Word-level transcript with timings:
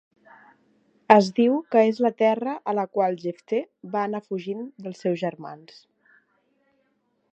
Es 1.15 1.27
diu 1.39 1.59
que 1.75 1.83
és 1.89 1.99
la 2.05 2.11
terra 2.21 2.55
a 2.73 2.75
la 2.79 2.85
qual 2.97 3.19
Jefté 3.25 3.61
va 3.97 4.03
anar 4.07 4.23
fugint 4.31 4.67
dels 4.87 5.05
seus 5.07 5.21
germans. 5.27 5.81